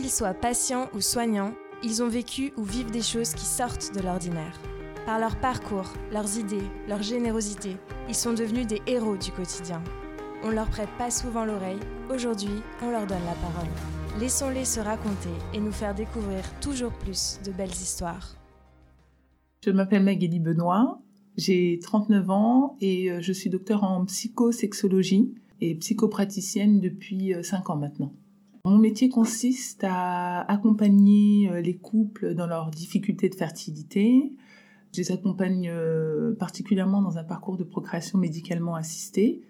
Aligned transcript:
Qu'ils 0.00 0.08
soient 0.08 0.32
patients 0.32 0.88
ou 0.94 1.02
soignants, 1.02 1.52
ils 1.84 2.02
ont 2.02 2.08
vécu 2.08 2.54
ou 2.56 2.64
vivent 2.64 2.90
des 2.90 3.02
choses 3.02 3.34
qui 3.34 3.44
sortent 3.44 3.94
de 3.94 4.00
l'ordinaire. 4.00 4.58
Par 5.04 5.18
leur 5.18 5.36
parcours, 5.36 5.92
leurs 6.10 6.38
idées, 6.38 6.64
leur 6.88 7.02
générosité, 7.02 7.76
ils 8.08 8.14
sont 8.14 8.32
devenus 8.32 8.66
des 8.66 8.80
héros 8.86 9.18
du 9.18 9.30
quotidien. 9.30 9.82
On 10.42 10.48
leur 10.48 10.70
prête 10.70 10.88
pas 10.96 11.10
souvent 11.10 11.44
l'oreille, 11.44 11.80
aujourd'hui 12.08 12.62
on 12.82 12.90
leur 12.90 13.06
donne 13.06 13.26
la 13.26 13.34
parole. 13.34 13.68
Laissons-les 14.18 14.64
se 14.64 14.80
raconter 14.80 15.28
et 15.52 15.60
nous 15.60 15.70
faire 15.70 15.94
découvrir 15.94 16.44
toujours 16.60 16.92
plus 16.92 17.38
de 17.44 17.52
belles 17.52 17.68
histoires. 17.68 18.36
Je 19.62 19.70
m'appelle 19.70 20.02
Magali 20.02 20.40
Benoît, 20.40 20.98
j'ai 21.36 21.78
39 21.82 22.30
ans 22.30 22.78
et 22.80 23.10
euh, 23.10 23.20
je 23.20 23.34
suis 23.34 23.50
docteur 23.50 23.84
en 23.84 24.06
psychosexologie 24.06 25.34
et 25.60 25.74
psychopraticienne 25.74 26.80
depuis 26.80 27.34
5 27.42 27.68
euh, 27.68 27.72
ans 27.74 27.76
maintenant. 27.76 28.14
Mon 28.66 28.76
métier 28.76 29.08
consiste 29.08 29.84
à 29.84 30.42
accompagner 30.42 31.50
euh, 31.50 31.60
les 31.62 31.76
couples 31.76 32.34
dans 32.34 32.46
leurs 32.46 32.70
difficultés 32.70 33.30
de 33.30 33.34
fertilité. 33.34 34.32
Je 34.92 35.00
les 35.00 35.12
accompagne 35.12 35.70
euh, 35.70 36.34
particulièrement 36.34 37.00
dans 37.00 37.16
un 37.16 37.24
parcours 37.24 37.56
de 37.56 37.64
procréation 37.64 38.18
médicalement 38.18 38.74
assistée. 38.74 39.40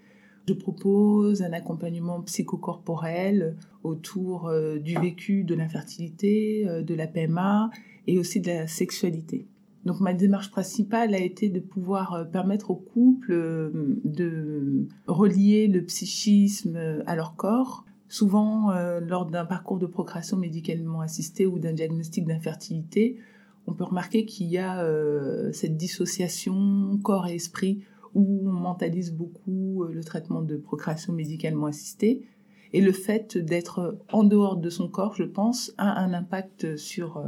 Je 0.47 0.55
propose 0.55 1.43
un 1.43 1.53
accompagnement 1.53 2.23
psychocorporel 2.23 3.57
autour 3.83 4.47
euh, 4.47 4.79
du 4.79 4.95
vécu 4.95 5.43
de 5.43 5.57
l'infertilité, 5.57 6.65
de 6.67 6.95
la 6.95 7.09
PMA 7.09 7.71
et 8.07 8.17
aussi 8.17 8.41
de 8.41 8.47
la 8.47 8.69
sexualité. 8.69 9.49
Donc 9.87 9.99
ma 9.99 10.15
démarche 10.15 10.53
principale 10.53 11.15
a 11.15 11.19
été 11.19 11.49
de 11.49 11.59
pouvoir 11.59 12.29
permettre 12.31 12.71
aux 12.71 12.77
couples 12.77 13.33
de 14.05 14.87
relier 15.07 15.67
le 15.69 15.83
psychisme 15.85 17.03
à 17.07 17.17
leur 17.17 17.35
corps 17.35 17.85
Souvent, 18.11 18.73
euh, 18.73 18.99
lors 18.99 19.25
d'un 19.25 19.45
parcours 19.45 19.79
de 19.79 19.87
procréation 19.87 20.37
médicalement 20.37 21.01
assisté 21.01 21.47
ou 21.47 21.61
d'un 21.61 21.73
diagnostic 21.73 22.27
d'infertilité, 22.27 23.19
on 23.69 23.73
peut 23.73 23.85
remarquer 23.85 24.25
qu'il 24.27 24.49
y 24.49 24.59
a 24.59 24.83
euh, 24.83 25.53
cette 25.53 25.77
dissociation 25.77 26.99
corps 27.05 27.29
et 27.29 27.37
esprit 27.37 27.85
où 28.17 28.49
on 28.49 28.53
mentalise 28.53 29.13
beaucoup 29.13 29.85
euh, 29.85 29.93
le 29.93 30.03
traitement 30.03 30.43
de 30.43 30.57
procréation 30.57 31.13
médicalement 31.13 31.67
assistée. 31.67 32.27
Et 32.73 32.81
le 32.81 32.91
fait 32.91 33.39
d'être 33.39 33.97
en 34.11 34.25
dehors 34.25 34.57
de 34.57 34.71
son 34.71 34.89
corps, 34.89 35.15
je 35.15 35.23
pense, 35.23 35.73
a 35.79 36.03
un 36.03 36.13
impact 36.13 36.77
sur, 36.77 37.23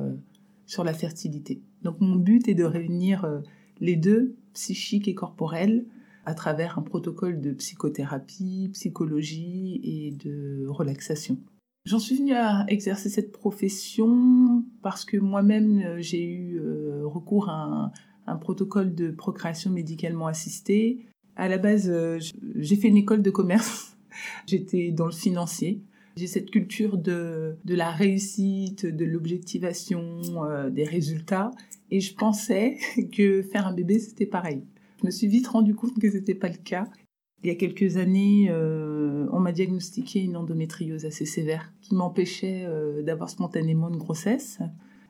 sur 0.66 0.82
la 0.82 0.92
fertilité. 0.94 1.60
Donc 1.82 2.00
mon 2.00 2.16
but 2.16 2.48
est 2.48 2.54
de 2.54 2.64
réunir 2.64 3.40
les 3.80 3.96
deux, 3.96 4.36
psychique 4.52 5.08
et 5.08 5.14
corporel, 5.14 5.84
à 6.24 6.34
travers 6.34 6.78
un 6.78 6.82
protocole 6.82 7.40
de 7.40 7.52
psychothérapie, 7.52 8.70
psychologie 8.72 9.80
et 9.82 10.10
de 10.12 10.66
relaxation. 10.68 11.38
J'en 11.84 11.98
suis 11.98 12.16
venue 12.16 12.34
à 12.34 12.64
exercer 12.68 13.08
cette 13.08 13.32
profession 13.32 14.64
parce 14.82 15.04
que 15.04 15.16
moi-même 15.16 15.80
euh, 15.80 15.96
j'ai 16.00 16.22
eu 16.22 16.60
euh, 16.60 17.02
recours 17.04 17.48
à 17.48 17.92
un, 18.26 18.36
protocole 18.36 18.94
de 18.94 19.10
procréation 19.10 19.70
médicalement 19.70 20.28
assistée. 20.28 21.06
À 21.34 21.48
la 21.48 21.58
base, 21.58 21.90
euh, 21.90 22.20
j'ai 22.56 22.76
fait 22.76 22.86
une 22.86 22.96
école 22.96 23.20
de 23.20 23.30
commerce. 23.30 23.96
J'étais 24.46 24.92
dans 24.92 25.06
le 25.06 25.12
financier. 25.12 25.82
J'ai 26.16 26.28
cette 26.28 26.50
culture 26.50 26.98
de, 26.98 27.56
de 27.64 27.74
la 27.74 27.90
réussite, 27.90 28.86
de 28.86 29.04
l'objectivation, 29.04 30.20
des 30.70 30.84
résultats. 30.84 31.50
Et 31.90 32.00
je 32.00 32.14
pensais 32.14 32.76
que 33.16 33.42
faire 33.42 33.66
un 33.66 33.72
bébé, 33.72 33.98
c'était 33.98 34.26
pareil. 34.26 34.62
Je 35.02 35.08
me 35.08 35.10
suis 35.10 35.26
vite 35.26 35.48
rendu 35.48 35.74
compte 35.74 35.98
que 35.98 36.08
ce 36.08 36.16
n'était 36.16 36.36
pas 36.36 36.48
le 36.48 36.56
cas. 36.56 36.86
Il 37.42 37.48
y 37.48 37.50
a 37.50 37.56
quelques 37.56 37.96
années, 37.96 38.46
euh, 38.50 39.26
on 39.32 39.40
m'a 39.40 39.50
diagnostiqué 39.50 40.20
une 40.22 40.36
endométriose 40.36 41.04
assez 41.04 41.24
sévère 41.24 41.72
qui 41.80 41.96
m'empêchait 41.96 42.64
euh, 42.66 43.02
d'avoir 43.02 43.28
spontanément 43.28 43.88
une 43.88 43.96
grossesse. 43.96 44.60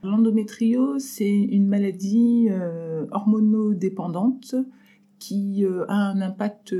L'endométriose, 0.03 1.05
c'est 1.05 1.31
une 1.31 1.67
maladie 1.67 2.49
euh, 2.51 3.05
hormonodépendante 3.11 4.55
qui 5.19 5.67
a 5.67 5.95
un 5.95 6.21
impact 6.23 6.75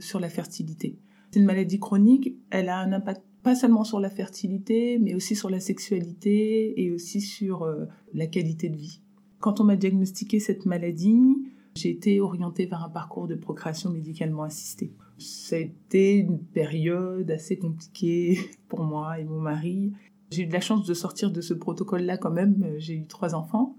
sur 0.00 0.18
la 0.18 0.28
fertilité. 0.28 0.98
C'est 1.30 1.38
une 1.38 1.46
maladie 1.46 1.78
chronique, 1.78 2.34
elle 2.50 2.68
a 2.68 2.78
un 2.78 2.92
impact 2.92 3.22
pas 3.44 3.54
seulement 3.54 3.84
sur 3.84 4.00
la 4.00 4.10
fertilité, 4.10 4.98
mais 4.98 5.14
aussi 5.14 5.36
sur 5.36 5.48
la 5.48 5.60
sexualité 5.60 6.82
et 6.82 6.90
aussi 6.90 7.20
sur 7.22 7.66
la 8.12 8.26
qualité 8.26 8.68
de 8.68 8.76
vie. 8.76 9.00
Quand 9.40 9.60
on 9.60 9.64
m'a 9.64 9.76
diagnostiqué 9.76 10.38
cette 10.38 10.66
maladie, 10.66 11.38
j'ai 11.78 11.90
été 11.90 12.20
orientée 12.20 12.66
vers 12.66 12.82
un 12.84 12.88
parcours 12.88 13.28
de 13.28 13.34
procréation 13.34 13.90
médicalement 13.90 14.42
assistée. 14.42 14.92
C'était 15.18 16.16
une 16.16 16.38
période 16.38 17.30
assez 17.30 17.56
compliquée 17.56 18.38
pour 18.68 18.82
moi 18.82 19.18
et 19.18 19.24
mon 19.24 19.40
mari. 19.40 19.92
J'ai 20.30 20.42
eu 20.42 20.46
de 20.46 20.52
la 20.52 20.60
chance 20.60 20.86
de 20.86 20.94
sortir 20.94 21.30
de 21.30 21.40
ce 21.40 21.54
protocole-là 21.54 22.18
quand 22.18 22.30
même. 22.30 22.74
J'ai 22.78 22.94
eu 22.94 23.06
trois 23.06 23.34
enfants. 23.34 23.76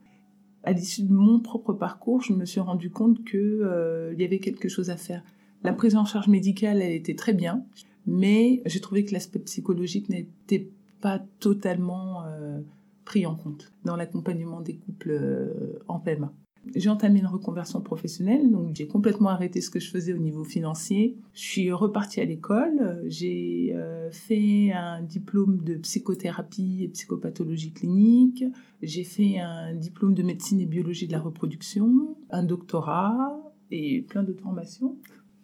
À 0.64 0.72
l'issue 0.72 1.04
de 1.04 1.14
mon 1.14 1.40
propre 1.40 1.74
parcours, 1.74 2.22
je 2.22 2.34
me 2.34 2.46
suis 2.46 2.60
rendu 2.60 2.90
compte 2.90 3.24
qu'il 3.24 3.40
euh, 3.40 4.14
y 4.18 4.24
avait 4.24 4.40
quelque 4.40 4.68
chose 4.68 4.90
à 4.90 4.98
faire. 4.98 5.24
La 5.64 5.74
prise 5.74 5.96
en 5.96 6.06
charge 6.06 6.28
médicale, 6.28 6.82
elle 6.82 6.94
était 6.94 7.16
très 7.16 7.34
bien, 7.34 7.66
mais 8.06 8.62
j'ai 8.66 8.80
trouvé 8.80 9.06
que 9.06 9.14
l'aspect 9.14 9.40
psychologique 9.40 10.10
n'était 10.10 10.70
pas 11.02 11.20
totalement 11.40 12.24
euh, 12.26 12.60
pris 13.06 13.26
en 13.26 13.36
compte 13.36 13.72
dans 13.86 13.96
l'accompagnement 13.96 14.62
des 14.62 14.76
couples 14.76 15.12
euh, 15.12 15.80
en 15.88 16.00
PMA. 16.00 16.34
J'ai 16.76 16.90
entamé 16.90 17.20
une 17.20 17.26
reconversion 17.26 17.82
professionnelle, 17.82 18.52
donc 18.52 18.76
j'ai 18.76 18.88
complètement 18.88 19.30
arrêté 19.30 19.62
ce 19.62 19.70
que 19.70 19.80
je 19.80 19.90
faisais 19.90 20.14
au 20.14 20.18
niveau 20.18 20.44
financier. 20.44 21.16
Je 21.34 21.42
suis 21.42 21.72
repartie 21.72 22.20
à 22.20 22.26
l'école, 22.26 23.02
j'ai 23.08 23.72
euh, 23.76 24.12
fait 24.12 24.72
un 24.74 25.02
diplôme 25.02 25.64
de 25.64 25.76
psychothérapie 25.76 26.84
et 26.84 26.88
psychopathologie 26.90 27.72
clinique, 27.72 28.44
j'ai 28.82 29.04
fait 29.04 29.40
un 29.40 29.74
diplôme 29.74 30.14
de 30.14 30.22
médecine 30.22 30.60
et 30.60 30.66
biologie 30.66 31.08
de 31.08 31.14
la 31.14 31.20
reproduction, 31.20 32.18
un 32.30 32.44
doctorat 32.44 33.40
et 33.72 34.02
plein 34.02 34.24
d'autres 34.24 34.44
formations. 34.44 34.98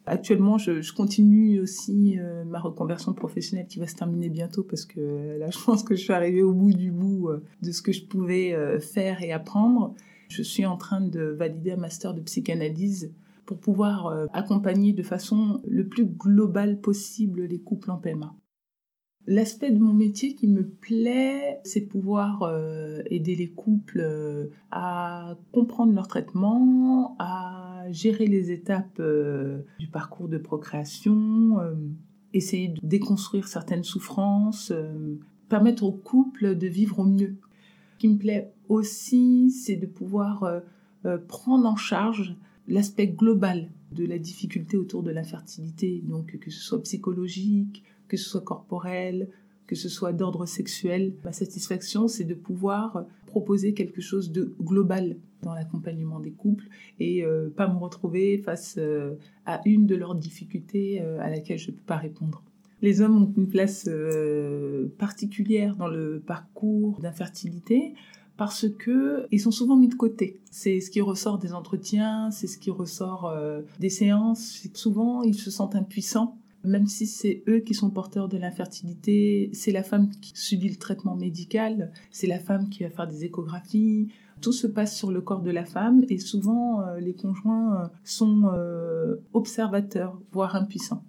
Actuellement, 0.07 0.59
je, 0.59 0.93
continue 0.93 1.59
aussi 1.59 2.19
euh, 2.19 2.43
ma 2.43 2.59
reconversion 2.59 3.13
professionnelle 3.13 3.65
qui 3.65 3.79
va 3.79 3.87
se 3.87 3.95
terminer 3.95 4.29
bientôt 4.29 4.61
parce 4.61 4.85
que 4.85 5.39
là, 5.39 5.49
je 5.49 5.57
pense 5.57 5.81
que 5.81 5.95
je 5.95 6.01
suis 6.01 6.13
arrivée 6.13 6.43
au 6.43 6.53
bout 6.53 6.73
du 6.73 6.91
bout 6.91 7.29
euh, 7.29 7.43
de 7.63 7.71
ce 7.71 7.81
que 7.81 7.91
je 7.91 8.03
pouvais 8.03 8.79
faire 8.79 9.23
et 9.23 9.31
apprendre. 9.31 9.95
Je 10.29 10.41
suis 10.41 10.65
en 10.65 10.77
train 10.77 11.01
de 11.01 11.21
valider 11.21 11.71
un 11.71 11.77
master 11.77 12.13
de 12.13 12.21
psychanalyse 12.21 13.13
pour 13.45 13.59
pouvoir 13.59 14.07
euh, 14.07 14.25
accompagner 14.33 14.93
de 14.93 15.03
façon 15.03 15.61
le 15.65 15.87
plus 15.87 16.05
globale 16.05 16.81
possible 16.81 17.43
les 17.43 17.59
couples 17.59 17.91
en 17.91 17.97
PMA. 17.97 18.35
L'aspect 19.27 19.71
de 19.71 19.79
mon 19.79 19.93
métier 19.93 20.35
qui 20.35 20.47
me 20.47 20.67
plaît, 20.67 21.59
c'est 21.63 21.81
pouvoir 21.81 22.43
euh, 22.43 23.01
aider 23.09 23.35
les 23.35 23.49
couples 23.49 24.01
euh, 24.03 24.47
à 24.71 25.37
comprendre 25.51 25.93
leur 25.93 26.07
traitement, 26.07 27.15
à 27.17 27.85
gérer 27.89 28.27
les 28.27 28.51
étapes 28.51 29.01
du 29.79 29.87
parcours 29.87 30.27
de 30.27 30.37
procréation, 30.37 31.59
essayer 32.33 32.67
de 32.67 32.79
déconstruire 32.83 33.47
certaines 33.47 33.83
souffrances, 33.83 34.73
permettre 35.49 35.83
aux 35.83 35.91
couples 35.91 36.55
de 36.55 36.67
vivre 36.67 36.99
au 36.99 37.05
mieux. 37.05 37.37
Ce 37.95 37.99
qui 37.99 38.09
me 38.09 38.17
plaît 38.17 38.51
aussi, 38.67 39.49
c'est 39.51 39.77
de 39.77 39.85
pouvoir 39.85 40.43
euh, 40.43 40.59
euh, 41.05 41.17
prendre 41.17 41.65
en 41.65 41.77
charge 41.77 42.35
l'aspect 42.67 43.07
global 43.07 43.69
de 43.93 44.05
la 44.05 44.19
difficulté 44.19 44.75
autour 44.75 45.01
de 45.01 45.11
l'infertilité, 45.11 46.03
donc 46.03 46.37
que 46.37 46.51
ce 46.51 46.59
soit 46.59 46.81
psychologique, 46.83 47.83
que 48.09 48.17
ce 48.17 48.29
soit 48.29 48.41
corporel, 48.41 49.29
que 49.65 49.75
ce 49.75 49.87
soit 49.87 50.11
d'ordre 50.11 50.45
sexuel. 50.45 51.13
Ma 51.23 51.31
satisfaction, 51.31 52.09
c'est 52.09 52.25
de 52.25 52.33
pouvoir 52.33 53.05
proposer 53.27 53.73
quelque 53.73 54.01
chose 54.01 54.29
de 54.33 54.53
global 54.61 55.15
dans 55.41 55.53
l'accompagnement 55.53 56.19
des 56.19 56.31
couples 56.31 56.67
et 56.99 57.23
euh, 57.23 57.49
pas 57.49 57.69
me 57.69 57.77
retrouver 57.77 58.39
face 58.39 58.77
à 59.45 59.61
une 59.63 59.85
de 59.85 59.95
leurs 59.95 60.15
difficultés 60.15 60.99
à 60.99 61.29
laquelle 61.29 61.59
je 61.59 61.71
ne 61.71 61.77
peux 61.77 61.83
pas 61.83 61.97
répondre. 61.97 62.43
Les 62.85 63.01
hommes 63.01 63.23
ont 63.23 63.33
une 63.35 63.47
place 63.47 63.89
particulière 64.99 65.75
dans 65.75 65.87
le 65.87 66.21
parcours 66.23 66.99
d'infertilité 67.01 67.95
parce 68.37 68.67
que 68.69 69.27
ils 69.31 69.39
sont 69.39 69.51
souvent 69.51 69.75
mis 69.75 69.87
de 69.87 69.95
côté. 69.95 70.39
C'est 70.51 70.79
ce 70.79 70.89
qui 70.91 71.01
ressort 71.01 71.37
des 71.37 71.53
entretiens, 71.53 72.31
c'est 72.31 72.47
ce 72.47 72.57
qui 72.57 72.69
ressort 72.69 73.25
euh, 73.25 73.61
des 73.79 73.89
séances. 73.89 74.67
Souvent, 74.73 75.23
ils 75.23 75.35
se 75.35 75.49
sentent 75.49 75.75
impuissants, 75.75 76.37
même 76.63 76.87
si 76.87 77.07
c'est 77.07 77.43
eux 77.47 77.59
qui 77.59 77.73
sont 77.73 77.89
porteurs 77.89 78.27
de 78.27 78.37
l'infertilité. 78.37 79.49
C'est 79.53 79.71
la 79.71 79.83
femme 79.83 80.09
qui 80.21 80.33
subit 80.35 80.69
le 80.69 80.75
traitement 80.75 81.15
médical, 81.15 81.91
c'est 82.11 82.27
la 82.27 82.39
femme 82.39 82.69
qui 82.69 82.83
va 82.83 82.89
faire 82.89 83.07
des 83.07 83.25
échographies. 83.25 84.09
Tout 84.41 84.51
se 84.51 84.67
passe 84.67 84.95
sur 84.95 85.11
le 85.11 85.21
corps 85.21 85.41
de 85.41 85.51
la 85.51 85.65
femme 85.65 86.03
et 86.09 86.19
souvent 86.19 86.81
euh, 86.81 86.99
les 86.99 87.13
conjoints 87.13 87.83
euh, 87.83 87.87
sont 88.03 88.51
observateurs, 89.33 90.19
voire 90.31 90.55
impuissants. 90.55 91.03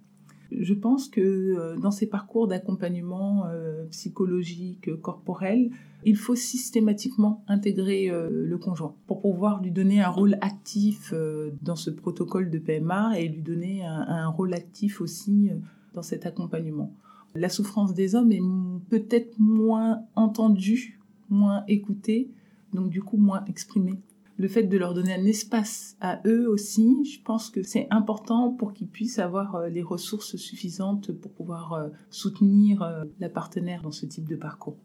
Je 0.51 0.73
pense 0.73 1.09
que 1.09 1.21
euh, 1.21 1.77
dans 1.77 1.91
ces 1.91 2.07
parcours 2.07 2.47
d'accompagnement 2.47 3.45
euh, 3.47 3.85
psychologique, 3.87 4.89
corporel, 5.01 5.71
il 6.05 6.15
faut 6.15 6.35
systématiquement 6.35 7.43
intégrer 7.47 8.09
euh, 8.09 8.29
le 8.31 8.57
conjoint 8.57 8.95
pour 9.07 9.21
pouvoir 9.21 9.61
lui 9.61 9.71
donner 9.71 10.01
un 10.01 10.09
rôle 10.09 10.37
actif 10.41 11.13
dans 11.61 11.75
ce 11.75 11.89
protocole 11.89 12.49
de 12.49 12.59
PMA 12.59 13.19
et 13.19 13.27
lui 13.27 13.41
donner 13.41 13.85
un, 13.85 14.27
rôle 14.29 14.53
actif 14.53 15.01
aussi 15.01 15.51
dans 15.93 16.01
cet 16.01 16.25
accompagnement. 16.25 16.93
la 17.35 17.49
souffrance 17.49 17.93
des 17.93 18.15
hommes 18.15 18.31
est 18.31 18.41
peut-être 18.89 19.37
moins 19.39 20.01
entendue, 20.15 20.99
moins 21.29 21.63
écoutée, 21.67 22.29
donc 22.73 22.89
du 22.89 23.01
coup 23.01 23.17
moins 23.17 23.43
exprimée 23.45 23.99
le 24.37 24.47
fait 24.47 24.63
de 24.63 24.77
leur 24.77 24.93
donner 24.93 25.13
un 25.13 25.25
espace 25.25 25.97
à 25.99 26.21
eux 26.25 26.47
aussi, 26.47 27.03
je 27.05 27.21
pense 27.23 27.49
que 27.49 27.63
c'est 27.63 27.87
important 27.89 28.51
pour 28.51 28.73
qu'ils 28.73 28.87
puissent 28.87 29.19
avoir 29.19 29.55
euh, 29.55 29.69
les 29.69 29.81
ressources 29.81 30.35
suffisantes 30.35 31.11
pour 31.11 31.31
pouvoir 31.31 31.73
euh, 31.73 31.87
soutenir 32.11 32.83
euh, 32.83 33.03
la 33.19 33.29
partenaire 33.29 33.81
dans 33.81 33.91
ce 33.91 34.05
type 34.05 34.27
de 34.27 34.35
parcours. 34.35 34.77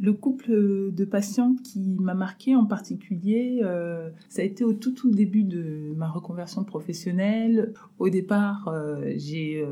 Le 0.00 0.12
couple 0.12 0.92
de 0.92 1.04
patients 1.04 1.56
qui 1.64 1.80
m'a 1.80 2.14
marqué 2.14 2.54
en 2.54 2.66
particulier, 2.66 3.60
ça 4.28 4.42
a 4.42 4.44
été 4.44 4.62
au 4.62 4.72
tout 4.72 4.92
tout 4.92 5.10
début 5.10 5.42
de 5.42 5.92
ma 5.96 6.08
reconversion 6.08 6.62
professionnelle. 6.62 7.74
Au 7.98 8.08
départ, 8.08 8.72
j'ai 9.16 9.66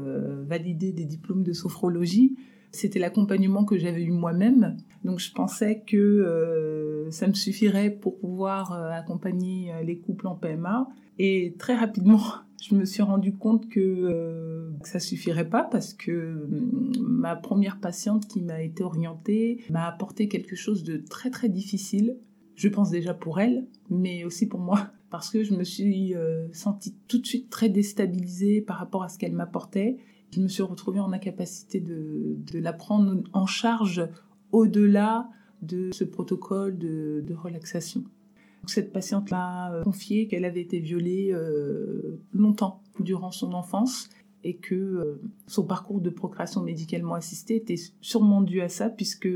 validé 0.49 0.91
des 0.91 1.05
diplômes 1.05 1.45
de 1.45 1.53
sophrologie. 1.53 2.35
C'était 2.77 2.99
l'accompagnement 2.99 3.65
que 3.65 3.79
j'avais 3.79 4.03
eu 4.03 4.11
moi-même. 4.11 4.77
Donc 5.03 5.19
je 5.19 5.33
pensais 5.33 5.83
que 5.87 5.97
euh, 5.97 7.11
ça 7.11 7.27
me 7.27 7.33
suffirait 7.33 7.89
pour 7.89 8.19
pouvoir 8.19 8.73
euh, 8.73 8.91
accompagner 8.91 9.73
euh, 9.73 9.83
les 9.83 9.99
couples 9.99 10.27
en 10.27 10.35
PMA. 10.35 10.87
Et 11.19 11.55
très 11.59 11.75
rapidement, 11.75 12.21
je 12.63 12.75
me 12.75 12.85
suis 12.85 13.01
rendu 13.03 13.35
compte 13.35 13.71
que 13.71 14.69
ça 14.83 14.99
suffirait 14.99 15.49
pas 15.49 15.63
parce 15.63 15.95
que 15.95 16.47
ma 17.01 17.35
première 17.35 17.81
patiente 17.81 18.29
qui 18.29 18.43
m'a 18.43 18.61
été 18.61 18.85
orientée 18.85 19.65
m'a 19.71 19.87
apporté 19.87 20.29
quelque 20.29 20.55
chose 20.55 20.85
de 20.85 20.99
très 20.99 21.31
très 21.31 21.49
difficile. 21.49 22.19
Je 22.57 22.69
pense 22.69 22.91
déjà 22.91 23.15
pour 23.15 23.41
elle, 23.41 23.67
mais 23.89 24.25
aussi 24.25 24.47
pour 24.47 24.61
moi, 24.61 24.91
parce 25.11 25.31
que 25.31 25.45
je 25.45 25.55
me 25.55 25.65
suis 25.65 26.15
sentie 26.53 26.95
tout 27.09 27.19
de 27.19 27.27
suite 27.27 27.49
très 27.49 27.69
déstabilisée 27.69 28.61
par 28.61 28.77
rapport 28.79 29.03
à 29.03 29.09
ce 29.09 29.19
qu'elle 29.19 29.35
m'apportait 29.35 29.99
je 30.33 30.41
me 30.41 30.49
suis 30.49 30.63
retrouvée 30.63 31.01
en 31.01 31.13
incapacité 31.13 31.81
de, 31.81 32.37
la 32.59 32.73
prendre 32.73 33.23
en 33.33 33.47
charge 33.47 34.07
au-delà 34.53 35.29
de 35.63 35.91
ce 35.93 36.05
protocole 36.05 36.79
de, 36.79 37.25
relaxation. 37.35 38.05
cette 38.67 38.93
patiente 38.93 39.31
m'a 39.31 39.73
euh, 39.73 39.85
confié 39.85 40.27
qu'elle 40.27 40.45
avait 40.45 40.61
été 40.61 40.81
violée 40.81 41.31
euh, 41.33 42.19
longtemps 42.33 42.83
durant 43.01 43.31
son 43.31 43.53
enfance 43.53 44.09
et 44.45 44.55
que 44.57 44.75
euh, 44.75 45.21
son 45.47 45.65
parcours 45.65 46.01
de 46.01 46.11
procréation 46.11 46.63
médicalement 46.63 47.15
assistée 47.15 47.57
était 47.57 47.81
sûrement 48.01 48.43
dû 48.43 48.61
à 48.61 48.69
ça 48.69 48.91
puisque 48.91 49.29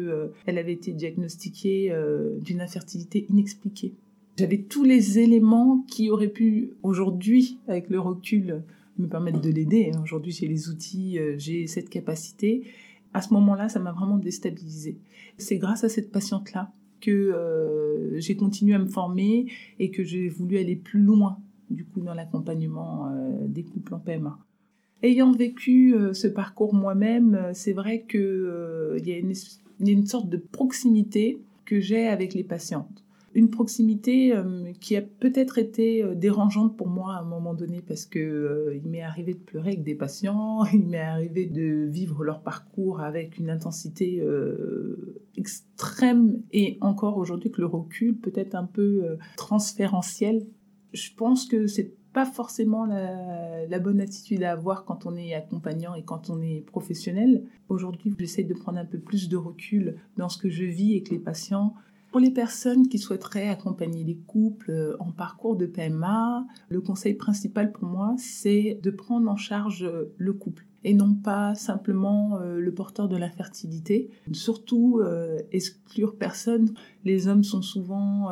elle 0.46 0.58
avait 0.58 0.72
été 0.72 0.92
diagnostiquée 0.92 1.94
d'une 2.40 2.60
infertilité 2.60 3.26
inexpliquée. 3.30 3.94
J'avais 4.36 4.62
tous 4.62 4.84
les 4.84 5.18
éléments 5.18 5.84
qui 5.86 6.08
auraient 6.08 6.28
pu 6.28 6.70
aujourd'hui, 6.82 7.58
avec 7.68 7.90
le 7.90 8.00
recul, 8.00 8.62
me 8.98 9.08
permettre 9.08 9.40
de 9.40 9.50
l'aider. 9.50 9.92
Aujourd'hui, 10.02 10.32
j'ai 10.32 10.46
les 10.46 10.68
outils, 10.68 11.18
euh, 11.18 11.34
j'ai 11.38 11.66
cette 11.66 11.88
capacité. 11.88 12.64
À 13.12 13.22
ce 13.22 13.32
moment-là, 13.34 13.68
ça 13.68 13.80
m'a 13.80 13.92
vraiment 13.92 14.18
déstabilisée. 14.18 14.98
C'est 15.38 15.58
grâce 15.58 15.84
à 15.84 15.88
cette 15.88 16.12
patiente-là 16.12 16.72
que 17.00 17.10
euh, 17.10 18.18
j'ai 18.20 18.36
continué 18.36 18.74
à 18.74 18.78
me 18.78 18.86
former 18.86 19.46
et 19.78 19.90
que 19.90 20.04
j'ai 20.04 20.28
voulu 20.28 20.58
aller 20.58 20.76
plus 20.76 21.00
loin, 21.00 21.38
du 21.70 21.84
coup, 21.84 22.00
dans 22.00 22.14
l'accompagnement 22.14 23.08
euh, 23.08 23.46
des 23.46 23.64
couples 23.64 23.94
en 23.94 24.00
PMA. 24.00 24.38
Ayant 25.02 25.32
vécu 25.32 25.94
ce 26.12 26.26
parcours 26.28 26.74
moi-même, 26.74 27.52
c'est 27.54 27.72
vrai 27.72 28.04
qu'il 28.06 29.02
y, 29.02 29.12
a 29.12 29.90
une 29.92 30.06
sorte 30.06 30.28
de 30.28 30.36
proximité 30.36 31.40
que 31.64 31.80
j'ai 31.80 32.06
avec 32.06 32.34
les 32.34 32.44
patientes 32.44 33.02
une 33.34 33.50
proximité 33.50 34.34
euh, 34.34 34.72
qui 34.80 34.96
a 34.96 35.02
peut-être 35.02 35.58
été 35.58 36.02
euh, 36.02 36.14
dérangeante 36.14 36.76
pour 36.76 36.88
moi 36.88 37.14
à 37.14 37.20
un 37.20 37.24
moment 37.24 37.54
donné 37.54 37.80
parce 37.80 38.04
que 38.04 38.18
euh, 38.18 38.74
il 38.74 38.90
m'est 38.90 39.02
arrivé 39.02 39.34
de 39.34 39.38
pleurer 39.38 39.68
avec 39.70 39.84
des 39.84 39.94
patients, 39.94 40.64
il 40.72 40.86
m'est 40.86 41.00
arrivé 41.00 41.46
de 41.46 41.86
vivre 41.86 42.24
leur 42.24 42.42
parcours 42.42 43.00
avec 43.00 43.38
une 43.38 43.50
intensité 43.50 44.22
extrême 45.36 46.42
et 46.52 46.78
encore 46.80 47.16
aujourd'hui 47.18 47.50
que 47.50 47.60
le 47.60 47.66
recul 47.66 48.16
peut 48.16 48.32
être 48.34 48.54
un 48.54 48.64
peu 48.64 49.16
transférentiel. 49.36 50.46
Je 50.92 51.10
pense 51.16 51.46
que 51.46 51.66
c'est 51.66 51.94
pas 52.12 52.26
forcément 52.26 52.84
la, 52.84 53.66
la, 53.66 53.78
bonne 53.78 54.00
attitude 54.00 54.42
à 54.42 54.52
avoir 54.52 54.84
quand 54.84 55.06
on 55.06 55.16
est 55.16 55.34
accompagnant 55.34 55.94
et 55.94 56.02
quand 56.02 56.28
on 56.28 56.42
est 56.42 56.64
professionnel. 56.66 57.44
Aujourd'hui, 57.68 58.12
j'essaie 58.18 58.42
de 58.42 58.54
prendre 58.54 58.78
un 58.78 58.84
peu 58.84 58.98
plus 58.98 59.28
de 59.28 59.36
recul 59.36 59.96
dans 60.16 60.28
ce 60.28 60.38
que 60.38 60.50
je 60.50 60.64
vis 60.64 60.92
avec 60.92 61.10
les 61.10 61.20
patients 61.20 61.74
pour 62.10 62.20
les 62.20 62.30
personnes 62.30 62.88
qui 62.88 62.98
souhaiteraient 62.98 63.48
accompagner 63.48 64.04
les 64.04 64.16
couples 64.16 64.70
euh, 64.70 64.96
en 64.98 65.12
parcours 65.12 65.56
de 65.56 65.66
PMA, 65.66 66.46
le 66.68 66.80
conseil 66.80 67.14
principal 67.14 67.72
pour 67.72 67.84
moi, 67.84 68.14
c'est 68.18 68.78
de 68.82 68.90
prendre 68.90 69.30
en 69.30 69.36
charge 69.36 69.84
euh, 69.84 70.12
le 70.18 70.32
couple 70.32 70.66
et 70.82 70.94
non 70.94 71.14
pas 71.14 71.54
simplement 71.54 72.38
euh, 72.38 72.58
le 72.58 72.72
porteur 72.72 73.06
de 73.08 73.16
l'infertilité. 73.16 74.10
Surtout 74.32 75.02
exclure 75.52 76.16
personne. 76.16 76.72
Les 77.04 77.28
hommes 77.28 77.44
sont 77.44 77.62
souvent 77.62 78.30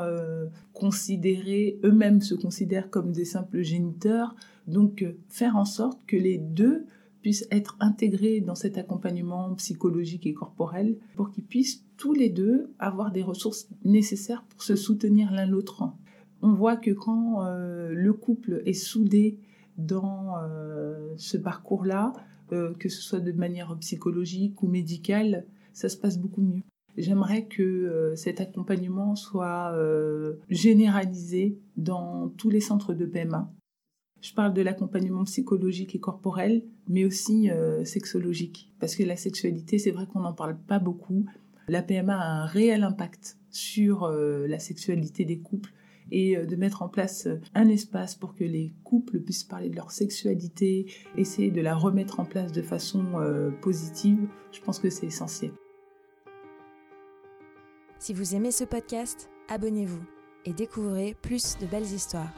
considérés, 0.72 1.78
eux-mêmes 1.84 2.22
se 2.22 2.34
considèrent 2.34 2.88
comme 2.88 3.12
des 3.12 3.26
simples 3.26 3.62
géniteurs. 3.62 4.34
Donc 4.66 5.04
faire 5.28 5.56
en 5.56 5.66
sorte 5.66 6.00
que 6.06 6.16
les 6.16 6.38
deux 6.38 6.86
puissent 7.28 7.46
être 7.50 7.76
intégrés 7.78 8.40
dans 8.40 8.54
cet 8.54 8.78
accompagnement 8.78 9.54
psychologique 9.56 10.26
et 10.26 10.32
corporel 10.32 10.96
pour 11.14 11.30
qu'ils 11.30 11.44
puissent 11.44 11.84
tous 11.98 12.14
les 12.14 12.30
deux 12.30 12.72
avoir 12.78 13.12
des 13.12 13.22
ressources 13.22 13.68
nécessaires 13.84 14.46
pour 14.48 14.62
se 14.62 14.76
soutenir 14.76 15.30
l'un 15.30 15.44
l'autre. 15.44 15.92
On 16.40 16.54
voit 16.54 16.76
que 16.76 16.90
quand 16.90 17.44
euh, 17.44 17.92
le 17.92 18.14
couple 18.14 18.62
est 18.64 18.72
soudé 18.72 19.38
dans 19.76 20.36
euh, 20.38 21.12
ce 21.18 21.36
parcours-là, 21.36 22.14
euh, 22.52 22.72
que 22.78 22.88
ce 22.88 23.02
soit 23.02 23.20
de 23.20 23.32
manière 23.32 23.76
psychologique 23.78 24.62
ou 24.62 24.66
médicale, 24.66 25.44
ça 25.74 25.90
se 25.90 25.98
passe 25.98 26.18
beaucoup 26.18 26.40
mieux. 26.40 26.62
J'aimerais 26.96 27.44
que 27.44 28.14
cet 28.16 28.40
accompagnement 28.40 29.16
soit 29.16 29.72
généralisé 30.48 31.58
dans 31.76 32.30
tous 32.30 32.48
les 32.48 32.60
centres 32.60 32.94
de 32.94 33.04
PMA 33.04 33.52
je 34.20 34.34
parle 34.34 34.52
de 34.52 34.62
l'accompagnement 34.62 35.24
psychologique 35.24 35.94
et 35.94 36.00
corporel, 36.00 36.62
mais 36.88 37.04
aussi 37.04 37.50
euh, 37.50 37.84
sexologique. 37.84 38.72
Parce 38.80 38.96
que 38.96 39.02
la 39.02 39.16
sexualité, 39.16 39.78
c'est 39.78 39.90
vrai 39.90 40.06
qu'on 40.06 40.20
n'en 40.20 40.32
parle 40.32 40.56
pas 40.56 40.78
beaucoup. 40.78 41.24
La 41.68 41.82
PMA 41.82 42.16
a 42.16 42.42
un 42.42 42.46
réel 42.46 42.82
impact 42.82 43.38
sur 43.50 44.04
euh, 44.04 44.46
la 44.46 44.58
sexualité 44.58 45.24
des 45.24 45.38
couples 45.38 45.72
et 46.10 46.36
euh, 46.36 46.46
de 46.46 46.56
mettre 46.56 46.82
en 46.82 46.88
place 46.88 47.28
un 47.54 47.68
espace 47.68 48.14
pour 48.14 48.34
que 48.34 48.44
les 48.44 48.72
couples 48.82 49.20
puissent 49.20 49.44
parler 49.44 49.68
de 49.68 49.76
leur 49.76 49.92
sexualité, 49.92 50.90
essayer 51.16 51.50
de 51.50 51.60
la 51.60 51.74
remettre 51.74 52.18
en 52.18 52.24
place 52.24 52.52
de 52.52 52.62
façon 52.62 53.04
positive, 53.60 54.26
je 54.52 54.60
pense 54.60 54.78
que 54.78 54.90
c'est 54.90 55.06
essentiel. 55.06 55.52
Si 57.98 58.14
vous 58.14 58.34
aimez 58.34 58.52
ce 58.52 58.64
podcast, 58.64 59.28
abonnez-vous 59.48 60.02
et 60.44 60.52
découvrez 60.52 61.14
plus 61.20 61.58
de 61.58 61.66
belles 61.66 61.82
histoires. 61.82 62.32